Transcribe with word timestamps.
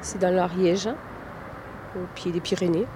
C'est 0.00 0.18
dans 0.18 0.34
l'Ariège, 0.34 0.88
au 1.96 2.06
pied 2.14 2.32
des 2.32 2.40
Pyrénées. 2.40 2.86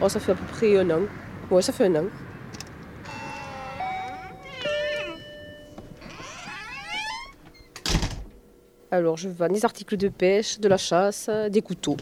Oh, 0.00 0.08
ça 0.08 0.20
fait 0.20 0.32
à 0.32 0.34
peu 0.34 0.44
près 0.44 0.78
un 0.78 0.90
an. 0.90 1.00
Ouais, 1.50 1.62
ça 1.62 1.72
fait 1.72 1.86
un 1.86 1.94
an. 1.96 2.04
Alors, 8.90 9.16
je 9.16 9.28
vends 9.28 9.48
des 9.48 9.64
articles 9.64 9.96
de 9.96 10.08
pêche, 10.08 10.58
de 10.58 10.68
la 10.68 10.78
chasse, 10.78 11.28
des 11.50 11.62
couteaux. 11.62 11.96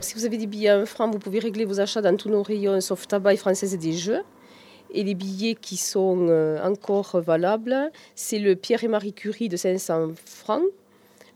Si 0.00 0.14
vous 0.14 0.24
avez 0.24 0.38
des 0.38 0.46
billets 0.46 0.70
à 0.70 0.78
1 0.78 0.86
franc, 0.86 1.10
vous 1.10 1.18
pouvez 1.18 1.38
régler 1.38 1.64
vos 1.64 1.80
achats 1.80 2.00
dans 2.00 2.16
tous 2.16 2.30
nos 2.30 2.42
rayons, 2.42 2.80
sauf 2.80 3.06
tabac 3.06 3.34
et 3.34 3.36
française 3.36 3.74
et 3.74 3.78
des 3.78 3.92
jeux. 3.92 4.22
Et 4.92 5.02
les 5.02 5.14
billets 5.14 5.54
qui 5.54 5.76
sont 5.76 6.28
euh, 6.28 6.62
encore 6.62 7.20
valables, 7.20 7.90
c'est 8.14 8.38
le 8.38 8.56
Pierre 8.56 8.84
et 8.84 8.88
Marie 8.88 9.12
Curie 9.12 9.48
de 9.48 9.56
500 9.56 10.12
francs, 10.24 10.64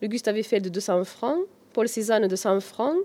le 0.01 0.09
Gustave 0.09 0.37
Eiffel 0.39 0.63
de 0.63 0.69
200 0.69 1.05
francs, 1.05 1.41
Paul 1.73 1.89
Cézanne 1.89 2.27
de 2.27 2.37
100 2.37 2.61
francs, 2.61 2.97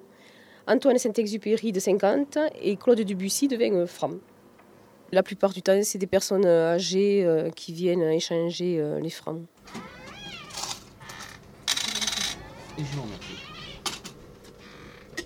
Antoine 0.68 0.98
Saint-Exupéry 0.98 1.72
de 1.72 1.80
50 1.80 2.40
et 2.62 2.76
Claude 2.76 3.02
Debussy 3.02 3.48
de 3.48 3.58
20 3.58 3.86
francs. 3.86 4.18
La 5.12 5.22
plupart 5.22 5.54
du 5.54 5.62
temps, 5.62 5.80
c'est 5.84 5.98
des 6.00 6.08
personnes 6.08 6.46
âgées 6.46 7.24
euh, 7.24 7.50
qui 7.50 7.74
viennent 7.74 8.02
échanger 8.02 8.80
euh, 8.80 9.00
les 9.00 9.12
francs. 9.12 9.42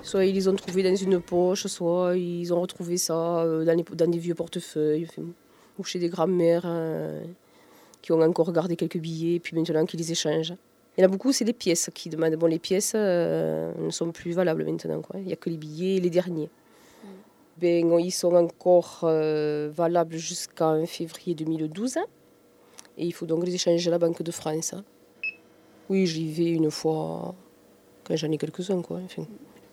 Soit 0.10 0.26
ils 0.26 0.34
les 0.34 0.48
ont 0.48 0.56
trouvés 0.56 0.82
dans 0.90 0.96
une 0.96 1.20
poche, 1.22 1.68
soit 1.68 2.18
ils 2.18 2.52
ont 2.54 2.62
retrouvé 2.62 2.98
ça 2.98 3.42
euh, 3.42 3.64
dans, 3.64 3.76
les- 3.78 3.84
dans 4.02 4.10
des 4.10 4.18
vieux 4.18 4.34
portefeuilles, 4.34 5.08
ou 5.78 5.84
chez 5.84 6.00
des 6.00 6.10
grands-mères 6.10 6.64
euh, 6.66 7.22
qui 8.02 8.12
ont 8.12 8.22
encore 8.22 8.52
gardé 8.52 8.76
quelques 8.76 8.98
billets, 8.98 9.40
puis 9.40 9.56
maintenant 9.56 9.86
qui 9.86 9.98
les 9.98 10.12
échangent. 10.12 10.56
Il 10.98 11.02
y 11.02 11.04
en 11.04 11.08
a 11.08 11.12
beaucoup, 11.12 11.32
c'est 11.32 11.46
des 11.46 11.54
pièces 11.54 11.90
qui 11.94 12.10
demandent. 12.10 12.36
Bon, 12.38 12.48
les 12.48 12.58
pièces 12.60 12.94
euh, 12.96 13.72
ne 13.80 13.92
sont 13.92 14.12
plus 14.12 14.32
valables 14.32 14.66
maintenant. 14.66 15.02
quoi. 15.02 15.20
Il 15.20 15.28
n'y 15.28 15.34
a 15.34 15.36
que 15.36 15.50
les 15.50 15.58
billets 15.58 15.98
et 15.98 16.00
les 16.02 16.10
derniers. 16.10 16.50
Ben, 17.62 17.92
ils 18.00 18.12
sont 18.12 18.34
encore 18.36 19.02
euh, 19.04 19.70
valables 19.76 20.16
jusqu'en 20.18 20.86
février 20.86 21.36
2012. 21.36 21.98
Et 22.98 23.06
il 23.06 23.12
faut 23.14 23.26
donc 23.28 23.46
les 23.46 23.54
échanger 23.54 23.88
à 23.90 23.92
la 23.92 24.00
Banque 24.00 24.24
de 24.24 24.32
France. 24.32 24.74
Oui, 25.90 26.06
j'y 26.08 26.32
vais 26.32 26.50
une 26.52 26.72
fois 26.72 27.36
quand 28.06 28.16
j'en 28.16 28.32
ai 28.32 28.38
quelques-uns. 28.38 28.82
Quoi. 28.82 29.00
Enfin, 29.06 29.26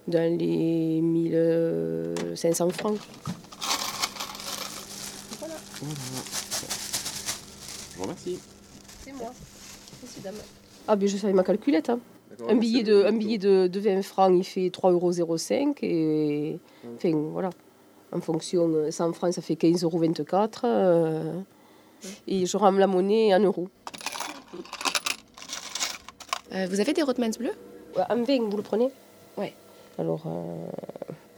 dans 0.08 0.38
les 0.38 1.00
1500 1.00 2.70
francs. 2.70 2.98
Je 7.92 7.96
vous 7.96 8.02
remercie. 8.02 8.38
C'est 9.04 9.12
moi. 9.12 9.32
Ah, 10.88 10.96
ben 10.96 11.08
je 11.08 11.16
savais 11.16 11.32
ma 11.32 11.42
calculette. 11.42 11.90
hein. 11.90 11.98
Un 12.48 12.56
billet, 12.56 12.82
de, 12.82 13.02
un 13.04 13.12
billet 13.12 13.38
de, 13.38 13.66
de 13.66 13.80
20 13.80 14.02
francs, 14.02 14.32
il 14.36 14.44
fait 14.44 14.68
3,05 14.68 15.20
euros. 15.20 15.36
Et, 15.82 16.58
enfin, 16.94 17.12
voilà. 17.32 17.50
En 18.12 18.20
fonction, 18.20 18.68
euh, 18.68 18.90
100 18.90 19.12
francs, 19.14 19.32
ça 19.32 19.40
fait 19.42 19.54
15,24 19.54 19.84
euros. 19.84 20.04
euh, 20.64 21.32
et 22.28 22.44
je 22.46 22.56
rame 22.56 22.78
la 22.78 22.86
monnaie 22.86 23.34
en 23.34 23.40
euros. 23.40 23.68
Euh, 26.52 26.66
vous 26.70 26.78
avez 26.80 26.92
des 26.92 27.02
Rothmans 27.02 27.30
bleus? 27.38 27.52
Ouais, 27.96 28.04
En 28.10 28.22
20, 28.22 28.48
vous 28.50 28.56
le 28.56 28.62
prenez? 28.62 28.90
Ouais. 29.38 29.54
Alors, 29.98 30.22
euh, 30.26 30.66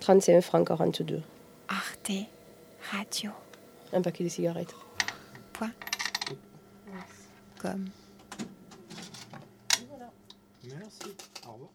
35 0.00 0.40
francs 0.40 0.66
42. 0.66 1.22
Arte 1.68 2.12
Radio. 2.92 3.30
Un 3.92 4.02
paquet 4.02 4.24
de 4.24 4.28
cigarettes. 4.28 4.74
Point. 5.52 5.70
Com. 7.60 7.84
Merci. 10.64 11.16
Au 11.46 11.52
revoir. 11.52 11.70